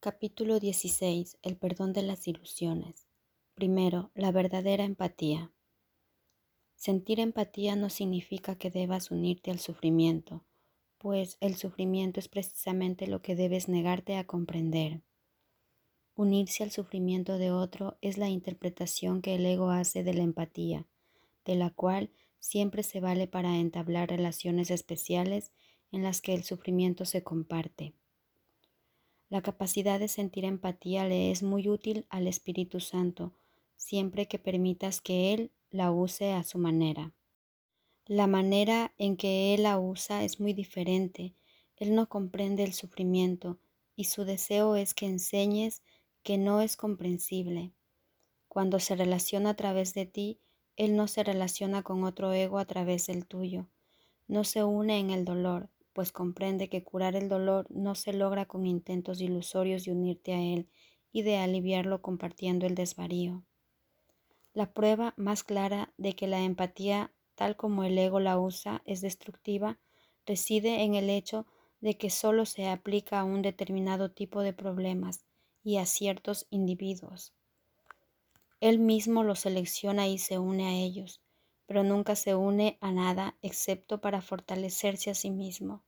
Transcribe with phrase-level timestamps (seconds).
[0.00, 1.38] Capítulo 16.
[1.42, 3.08] El perdón de las ilusiones.
[3.54, 5.50] Primero, la verdadera empatía.
[6.76, 10.44] Sentir empatía no significa que debas unirte al sufrimiento,
[10.98, 15.02] pues el sufrimiento es precisamente lo que debes negarte a comprender.
[16.14, 20.86] Unirse al sufrimiento de otro es la interpretación que el ego hace de la empatía,
[21.44, 25.50] de la cual siempre se vale para entablar relaciones especiales
[25.90, 27.94] en las que el sufrimiento se comparte.
[29.30, 33.34] La capacidad de sentir empatía le es muy útil al Espíritu Santo,
[33.76, 37.12] siempre que permitas que Él la use a su manera.
[38.06, 41.34] La manera en que Él la usa es muy diferente.
[41.76, 43.58] Él no comprende el sufrimiento
[43.96, 45.82] y su deseo es que enseñes
[46.22, 47.72] que no es comprensible.
[48.48, 50.40] Cuando se relaciona a través de ti,
[50.76, 53.68] Él no se relaciona con otro ego a través del tuyo.
[54.26, 58.46] No se une en el dolor, pues comprende que curar el dolor no se logra
[58.46, 60.68] con intentos ilusorios de unirte a él
[61.10, 63.42] y de aliviarlo compartiendo el desvarío.
[64.52, 69.00] La prueba más clara de que la empatía, tal como el ego la usa, es
[69.00, 69.80] destructiva,
[70.24, 71.48] reside en el hecho
[71.80, 75.24] de que solo se aplica a un determinado tipo de problemas
[75.64, 77.34] y a ciertos individuos.
[78.60, 81.20] Él mismo los selecciona y se une a ellos,
[81.66, 85.82] pero nunca se une a nada excepto para fortalecerse a sí mismo.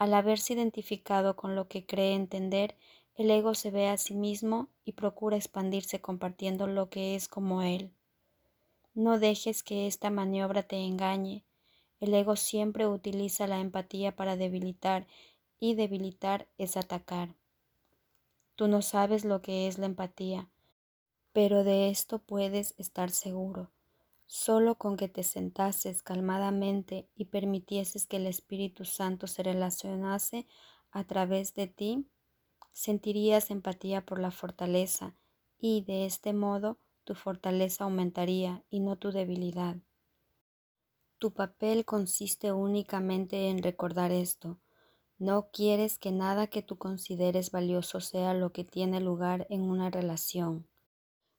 [0.00, 2.74] Al haberse identificado con lo que cree entender,
[3.16, 7.60] el ego se ve a sí mismo y procura expandirse compartiendo lo que es como
[7.60, 7.92] él.
[8.94, 11.44] No dejes que esta maniobra te engañe.
[12.00, 15.06] El ego siempre utiliza la empatía para debilitar
[15.58, 17.34] y debilitar es atacar.
[18.56, 20.48] Tú no sabes lo que es la empatía,
[21.34, 23.70] pero de esto puedes estar seguro.
[24.32, 30.46] Solo con que te sentases calmadamente y permitieses que el Espíritu Santo se relacionase
[30.92, 32.06] a través de ti,
[32.72, 35.16] sentirías empatía por la fortaleza
[35.58, 39.78] y de este modo tu fortaleza aumentaría y no tu debilidad.
[41.18, 44.60] Tu papel consiste únicamente en recordar esto.
[45.18, 49.90] No quieres que nada que tú consideres valioso sea lo que tiene lugar en una
[49.90, 50.68] relación.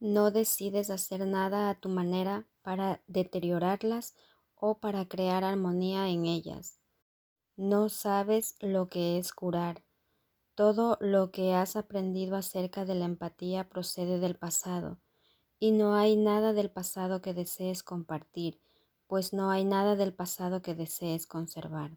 [0.00, 4.16] No decides hacer nada a tu manera para deteriorarlas
[4.56, 6.80] o para crear armonía en ellas.
[7.56, 9.84] No sabes lo que es curar.
[10.56, 14.98] Todo lo que has aprendido acerca de la empatía procede del pasado,
[15.60, 18.60] y no hay nada del pasado que desees compartir,
[19.06, 21.92] pues no hay nada del pasado que desees conservar.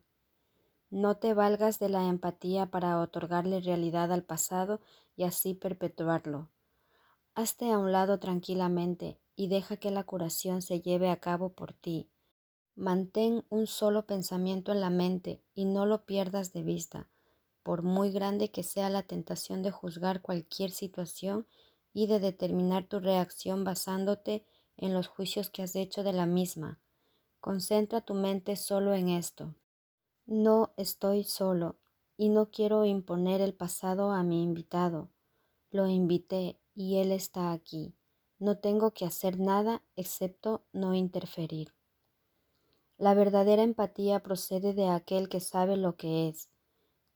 [0.89, 4.81] No te valgas de la empatía para otorgarle realidad al pasado
[5.15, 6.49] y así perpetuarlo.
[7.35, 11.71] Hazte a un lado tranquilamente y deja que la curación se lleve a cabo por
[11.71, 12.09] ti.
[12.75, 17.07] Mantén un solo pensamiento en la mente y no lo pierdas de vista,
[17.63, 21.47] por muy grande que sea la tentación de juzgar cualquier situación
[21.93, 24.43] y de determinar tu reacción basándote
[24.75, 26.79] en los juicios que has hecho de la misma.
[27.39, 29.55] Concentra tu mente solo en esto.
[30.25, 31.77] No estoy solo
[32.17, 35.09] y no quiero imponer el pasado a mi invitado.
[35.69, 37.96] Lo invité y Él está aquí.
[38.39, 41.73] No tengo que hacer nada excepto no interferir.
[42.97, 46.49] La verdadera empatía procede de aquel que sabe lo que es.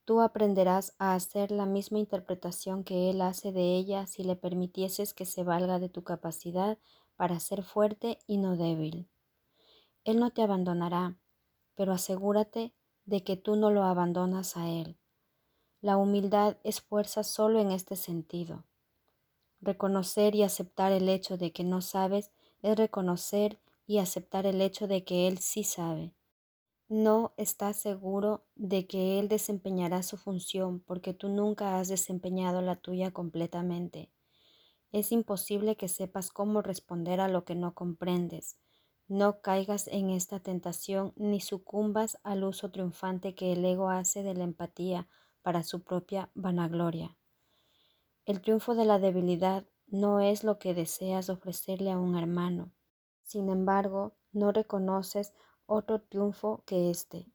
[0.03, 5.13] Tú aprenderás a hacer la misma interpretación que Él hace de ella si le permitieses
[5.13, 6.79] que se valga de tu capacidad
[7.15, 9.07] para ser fuerte y no débil.
[10.03, 11.19] Él no te abandonará,
[11.75, 12.73] pero asegúrate
[13.05, 14.97] de que tú no lo abandonas a Él.
[15.81, 18.65] La humildad es fuerza solo en este sentido.
[19.61, 22.31] Reconocer y aceptar el hecho de que no sabes
[22.63, 26.13] es reconocer y aceptar el hecho de que Él sí sabe.
[26.89, 32.75] No estás seguro de que Él desempeñará su función porque tú nunca has desempeñado la
[32.75, 34.09] tuya completamente.
[34.91, 38.57] Es imposible que sepas cómo responder a lo que no comprendes.
[39.07, 44.33] No caigas en esta tentación ni sucumbas al uso triunfante que el ego hace de
[44.33, 45.07] la empatía
[45.43, 47.15] para su propia vanagloria.
[48.31, 52.71] El triunfo de la debilidad no es lo que deseas ofrecerle a un hermano.
[53.23, 55.33] Sin embargo, no reconoces
[55.65, 57.27] otro triunfo que éste.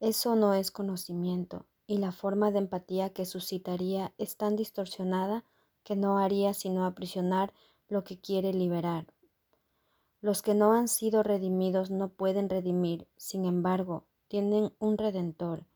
[0.00, 5.44] Eso no es conocimiento, y la forma de empatía que suscitaría es tan distorsionada
[5.84, 7.54] que no haría sino aprisionar
[7.86, 9.06] lo que quiere liberar.
[10.20, 15.66] Los que no han sido redimidos no pueden redimir, sin embargo, tienen un redentor.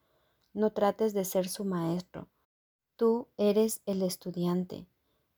[0.55, 2.27] No trates de ser su maestro,
[3.01, 4.87] Tú eres el estudiante,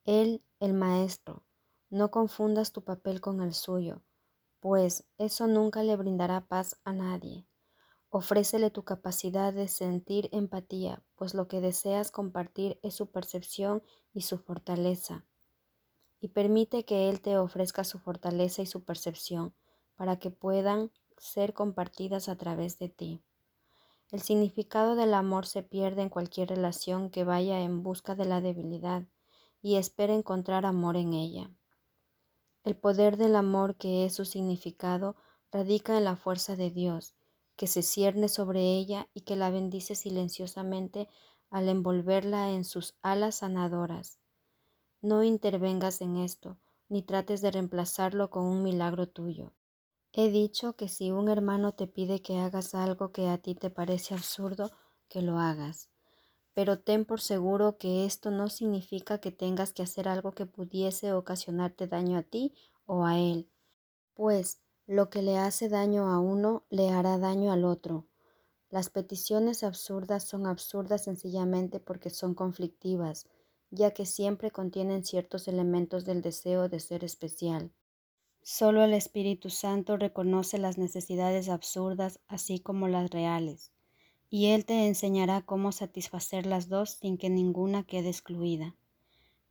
[0.04, 1.44] él el maestro.
[1.90, 4.02] No confundas tu papel con el suyo,
[4.58, 7.46] pues eso nunca le brindará paz a nadie.
[8.10, 14.22] Ofrécele tu capacidad de sentir empatía, pues lo que deseas compartir es su percepción y
[14.22, 15.24] su fortaleza.
[16.18, 19.54] Y permite que Él te ofrezca su fortaleza y su percepción
[19.94, 23.22] para que puedan ser compartidas a través de ti.
[24.12, 28.42] El significado del amor se pierde en cualquier relación que vaya en busca de la
[28.42, 29.04] debilidad
[29.62, 31.50] y espera encontrar amor en ella.
[32.62, 35.16] El poder del amor, que es su significado,
[35.50, 37.14] radica en la fuerza de Dios,
[37.56, 41.08] que se cierne sobre ella y que la bendice silenciosamente
[41.48, 44.18] al envolverla en sus alas sanadoras.
[45.00, 46.58] No intervengas en esto,
[46.90, 49.54] ni trates de reemplazarlo con un milagro tuyo.
[50.14, 53.68] He dicho que si un hermano te pide que hagas algo que a ti te
[53.70, 54.70] parece absurdo,
[55.08, 55.90] que lo hagas.
[56.54, 61.12] Pero ten por seguro que esto no significa que tengas que hacer algo que pudiese
[61.12, 62.54] ocasionarte daño a ti
[62.86, 63.50] o a él,
[64.14, 68.08] pues lo que le hace daño a uno le hará daño al otro.
[68.70, 73.26] Las peticiones absurdas son absurdas sencillamente porque son conflictivas,
[73.70, 77.72] ya que siempre contienen ciertos elementos del deseo de ser especial.
[78.44, 83.70] Solo el Espíritu Santo reconoce las necesidades absurdas así como las reales,
[84.30, 88.74] y Él te enseñará cómo satisfacer las dos sin que ninguna quede excluida.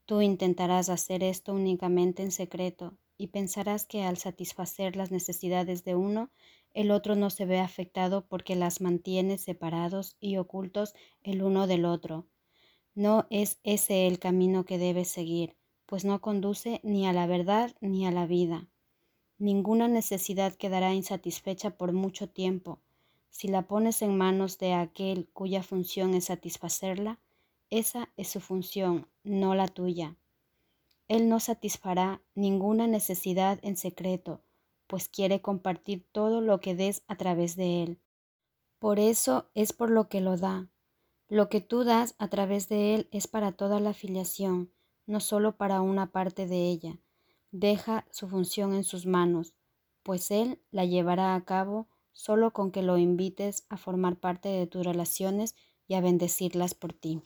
[0.05, 5.95] Tú intentarás hacer esto únicamente en secreto y pensarás que al satisfacer las necesidades de
[5.95, 6.29] uno,
[6.73, 11.85] el otro no se ve afectado porque las mantiene separados y ocultos el uno del
[11.85, 12.27] otro.
[12.93, 15.55] No es ese el camino que debes seguir,
[15.85, 18.67] pues no conduce ni a la verdad ni a la vida.
[19.41, 22.77] Ninguna necesidad quedará insatisfecha por mucho tiempo.
[23.31, 27.17] Si la pones en manos de aquel cuya función es satisfacerla,
[27.71, 30.15] esa es su función, no la tuya.
[31.07, 34.41] Él no satisfará ninguna necesidad en secreto,
[34.85, 37.99] pues quiere compartir todo lo que des a través de él.
[38.77, 40.69] Por eso es por lo que lo da.
[41.29, 44.69] Lo que tú das a través de él es para toda la filiación,
[45.07, 46.99] no solo para una parte de ella
[47.51, 49.53] deja su función en sus manos,
[50.03, 54.67] pues Él la llevará a cabo solo con que lo invites a formar parte de
[54.67, 55.55] tus relaciones
[55.87, 57.21] y a bendecirlas por ti.